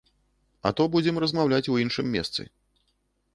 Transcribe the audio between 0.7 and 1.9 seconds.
то будзем размаўляць у